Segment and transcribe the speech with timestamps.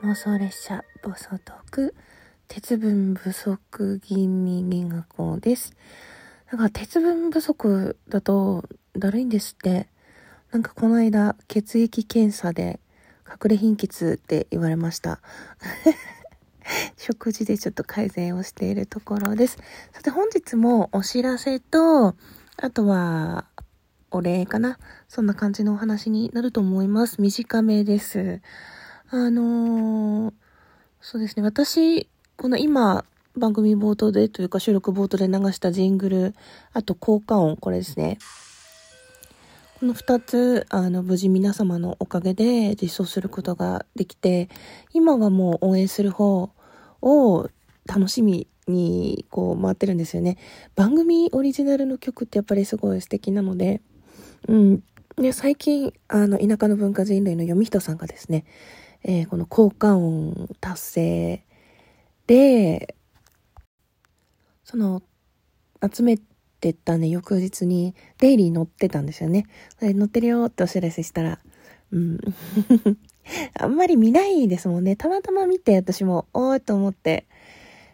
[0.00, 1.94] 妄想列車暴走トーク
[2.46, 5.74] 鉄分不足気味銀河校です。
[6.52, 9.88] なんか鉄分不足だとだるいんですって。
[10.52, 12.78] なんかこの間血液検査で
[13.28, 15.20] 隠れ貧血って言われました。
[16.96, 19.58] 食事でちょっと改善をしているところです。
[19.92, 22.14] さて本日もお知らせと、
[22.56, 23.46] あとは
[24.12, 24.78] お礼かな。
[25.08, 27.20] そんな感じのお話になると思います。
[27.20, 28.40] 短めです。
[29.10, 30.34] あのー
[31.00, 31.42] そうですね。
[31.42, 33.04] 私、この今、
[33.36, 36.34] 番組冒頭でというか収録冒頭で流したジングル、
[36.72, 38.18] あと効果音、これですね。
[39.80, 44.50] この二つ、あの、無事皆様のおかげで実装することができて、
[44.92, 46.50] 今はもう応援する方
[47.00, 47.48] を
[47.86, 50.36] 楽しみにこう回ってるんですよね。
[50.74, 53.80] 番組オリジナルの曲ってやっぱりすごい素敵なので、
[54.48, 54.82] うん。
[55.16, 58.44] で、最近、あの、田舎の文化人類の読人さんがですね、
[59.04, 61.44] えーこの効果音達成
[62.26, 62.94] で、
[64.64, 65.02] その、
[65.82, 66.18] 集め
[66.60, 69.46] てたね、翌日に、デイリー載ってたんですよね。
[69.80, 71.38] で載ってるよってお知らせしたら、
[71.90, 72.18] うん。
[73.58, 74.96] あんまり見ないですもんね。
[74.96, 77.26] たまたま見て、私も、おーいと思って、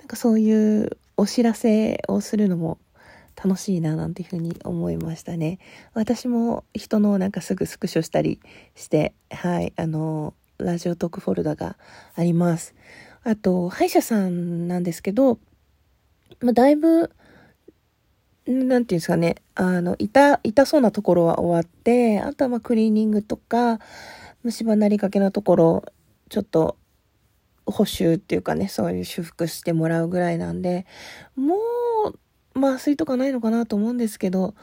[0.00, 2.78] なんかそういうお知らせをするのも
[3.36, 5.58] 楽しいななんていうふうに思いましたね。
[5.94, 8.40] 私も人のなんかすぐスクショしたり
[8.74, 11.76] して、はい、あの、ラジオトークフォルダが
[12.14, 12.74] あります。
[13.24, 15.38] あと、歯医者さんなんですけど、
[16.40, 17.10] まあ、だいぶ、
[18.46, 23.80] なんていうんですかね、あの、痛、痛そうなところは終わって、あとはまあクリーニングとか、
[24.44, 25.84] 虫歯なりかけのところ、
[26.28, 26.76] ちょっと、
[27.66, 30.86] 補修っていうかね、そういう修復してもらうぐらいなんで、
[31.34, 31.56] も
[32.54, 34.54] う、麻酔とかないのかなと思うんですけど、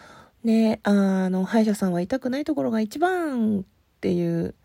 [0.44, 3.64] ね、あの、歯医者さんは痛くないところが一番っ
[3.99, 4.55] ていう、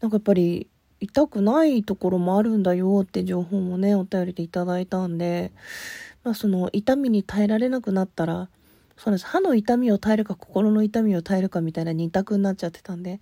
[0.00, 0.68] なんかやっぱり、
[1.00, 5.52] 痛くないところもあるんだよって情報もね、お便りでいただいたんで、
[6.24, 8.48] まあその痛みに耐えられなくなったら、
[8.96, 9.26] そうです。
[9.26, 13.20] 歯の痛みを耐えるか心の痛みを耐えるかみたいな二択になっちゃってたんで、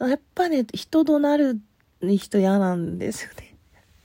[0.00, 1.60] やっぱね、人となる
[2.00, 3.54] 人嫌なんですよね。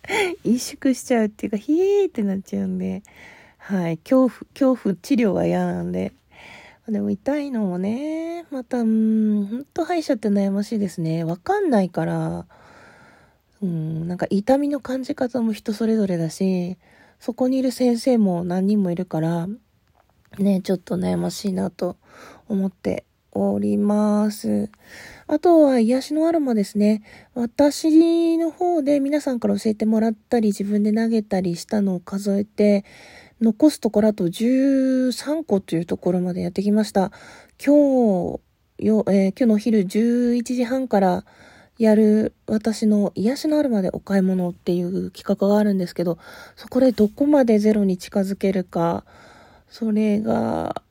[0.44, 3.04] 萎縮しちゃうっていうか、ヒーってなっちゃうんで、
[3.58, 6.14] はい、恐怖、恐怖治療は嫌なんで。
[6.88, 11.24] でも痛いのもね、また、うん、ほんと歯医者って悩ましいですね。
[11.24, 12.46] わかんないから、
[13.62, 16.78] うん、なんか痛みの感じ方も人それぞれだし、
[17.20, 19.48] そこにいる先生も何人もいるから、
[20.38, 21.98] ね、ちょっと悩ましいなと
[22.48, 24.70] 思っております。
[25.28, 27.04] あとは癒しのアロマですね。
[27.34, 32.86] 私の方で皆さんから教えてもらったり自分で投げたりしたのを数えて、
[33.42, 37.12] 残すところあと13個というところまでやってきました。
[37.64, 38.40] 今
[38.80, 41.26] 日、よ、えー今日の昼11時半から
[41.78, 46.18] やる私の癒しのあるまでお買い物っていう企画があるんですけど、
[46.56, 49.06] そこでどこまでゼロに近づけるか、
[49.70, 50.82] それが、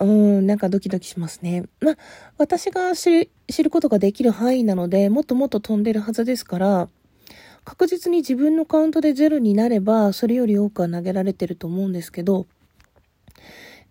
[0.00, 1.64] うん、なんかドキドキしますね。
[1.80, 1.96] まあ、
[2.38, 6.88] 私が知る知ることができる範囲なので、もっともっと飛んでるはずですから、
[7.64, 12.46] 確実に自分のカウントでゼロになれば、それより多くは投げられてると思うんですけど、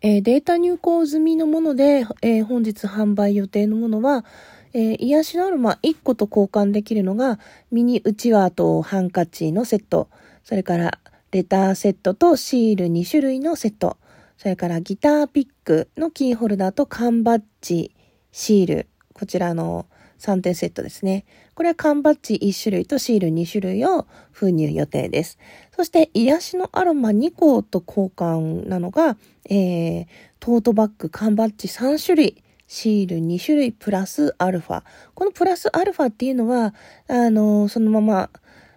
[0.01, 4.25] えーデータ入稿済みのもので、えー本日販売予定のものは、
[4.73, 7.39] えー癒しのアロマ1個と交換できるのが、
[7.71, 10.09] ミニうちわとハンカチのセット、
[10.43, 10.99] それから
[11.31, 13.97] レターセットとシール2種類のセット、
[14.38, 17.91] それからギターピックのキーホルダーと缶バッジ、
[18.31, 19.85] シール、こちらの
[20.19, 21.25] 3点セットですね。
[21.61, 25.38] これは缶バッジ1種類とシール2種類を封入予定です。
[25.75, 29.16] そして、癒しのアロマ2個と交換なのが、
[29.47, 30.07] えー、
[30.39, 34.81] トートバッグ、缶バッジ3種類、シール2種類プラスアルファ。
[35.13, 36.73] このプラスアルファっていうのは、
[37.07, 38.31] あのそのまま、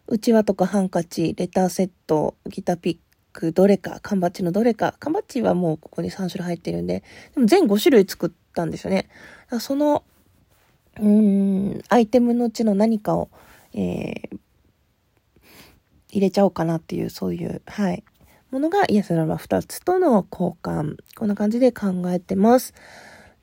[0.07, 2.99] うちわとかハンカチ、レターセット、ギターピッ
[3.33, 4.95] ク、どれか、缶バッジのどれか。
[4.99, 7.03] 缶バッジはもうここに3種類入ってるんで、
[7.35, 9.09] でも全5種類作ったんですよね。
[9.59, 10.05] その、
[11.01, 13.29] うん、アイテムのうちの何かを、
[13.75, 14.39] えー
[16.15, 18.05] 入れちゃおうかなっていう、そういう、はい。
[18.53, 20.97] ものが、イエスラバ2つとの交換。
[21.17, 22.73] こんな感じで考えてます。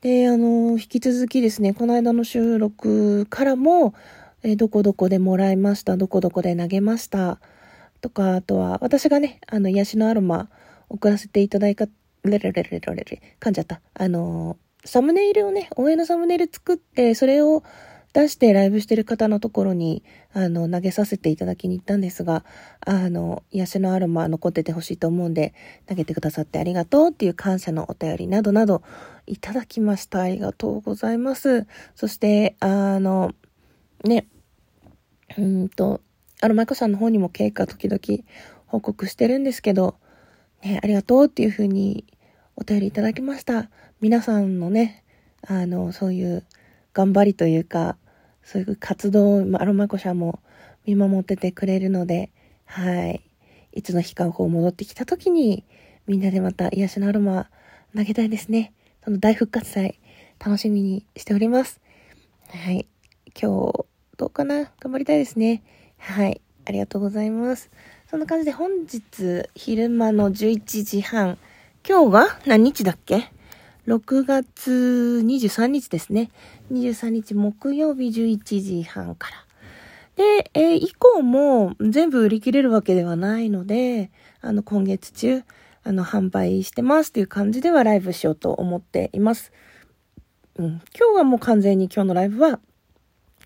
[0.00, 3.94] で、あの、引き続きですね、この間の収録からも、
[4.42, 7.40] えどこどこでもらいました、どこどこで投げました、
[8.00, 10.48] とか、あとは、私がね、あの、癒しのアロマ
[10.88, 11.86] 送らせていただいた、
[12.24, 13.82] レレレレレレ、噛んじゃった。
[13.92, 17.62] あの、サムネイルをね、応援のサムネイル作って、それを
[18.12, 20.02] 出してライブしてる方のところに、
[20.32, 22.44] あの、投げさせていただきに行ったんですが、
[22.84, 25.54] あの、癒しのアロマ残っててほしいと思うんで、
[25.86, 28.82] 投げてくださってありがとうっていう感謝のお便りなどなど
[29.26, 30.20] いただきました。
[30.20, 31.66] ありがとうございます。
[31.94, 33.32] そして、あの、
[34.04, 34.26] ね、
[35.38, 36.02] うんと、
[36.42, 38.24] あの、マイコさんの方にも経過時々
[38.66, 39.96] 報告してるんですけど、
[40.62, 42.04] ね、ありがとうっていう風に
[42.56, 43.70] お便りいただきました。
[44.02, 45.04] 皆さんのね、
[45.46, 46.44] あの、そういう
[46.92, 47.96] 頑張りというか、
[48.42, 50.40] そういう活動をアロマコ社も
[50.84, 52.32] 見守っててくれるので、
[52.64, 53.22] はい。
[53.72, 55.64] いつの日かこう戻ってきた時に、
[56.08, 57.48] みんなでまた癒しのアロマ
[57.96, 58.72] 投げたいですね。
[59.04, 60.00] その大復活祭、
[60.44, 61.80] 楽しみにしております。
[62.48, 62.88] はい。
[63.40, 64.72] 今日、どうかな？
[64.80, 65.62] 頑張りたいですね。
[65.98, 66.40] はい。
[66.64, 67.70] ありがとうございます。
[68.10, 71.38] そんな感じで本日、昼間の11時半。
[71.88, 73.30] 今日が何日だっけ？
[73.86, 76.30] ?6 月23日ですね。
[76.72, 79.44] 23日木曜日11時半から。
[80.16, 85.42] で、えー、以降も全部売り切れるわけではないので、あの、今月中、
[85.84, 89.52] あの、販売してますっていう感じではライブしようと思っています。
[90.56, 90.66] うん。
[90.66, 92.60] 今日はもう完全に今日のライブは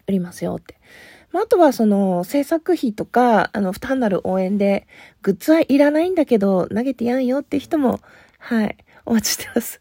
[0.06, 0.76] 売りますよって。
[1.32, 4.86] まあ、あとはその制作費とか、あの、負担なる応援で、
[5.22, 8.00] グッズはいらないんだけど、投げてやんよって人も、
[8.38, 9.80] はい、お待ちしてます。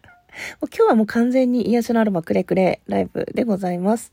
[0.60, 4.12] 今日はもう完全に癒しのあるバくれくれライブでございます。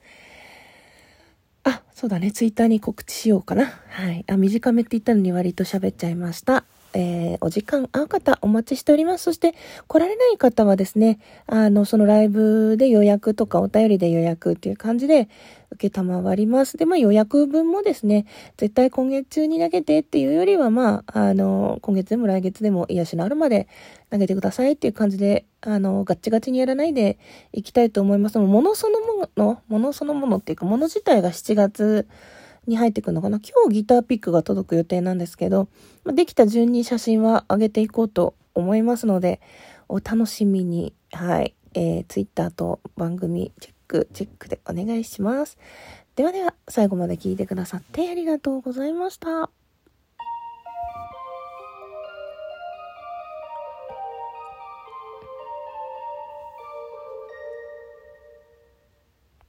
[1.63, 2.31] あ、そうだね。
[2.31, 3.65] ツイッターに告知しようかな。
[3.89, 4.23] はい。
[4.27, 6.63] あ、短めって言ったのに割と喋っちゃいました。
[6.93, 9.23] えー、お時間合う方お待ちしております。
[9.23, 9.53] そして
[9.87, 15.29] 来られない方はですね、あの、そのライブで予約とかお便りで予約っていう感じで
[15.71, 16.77] 受けたまわります。
[16.77, 18.25] で、まあ予約分もですね、
[18.57, 23.67] 絶対今月中に投げてっていうよりは、まあ、あの、今月でも来月でも癒しのあるまで
[24.09, 27.19] 投げてくださいっていう感じで、あの、ガッチガチにやらないで
[27.51, 28.39] いきたいと思います。
[28.39, 32.07] ものそのもの、ものそのものっていうか、もの自体が7月、
[32.67, 33.39] に入ってくるのかな？
[33.39, 35.69] 今日ギターピックが届く予定なんですけど、
[36.05, 39.41] できた順に写真は上げていこうと思いますので、
[39.89, 45.57] お楽しみに、はい、えー、Twitter と番組チェック、チェックでお願いします。
[46.15, 49.49] ではでは、最後まで聞いてくださってありがとうございました。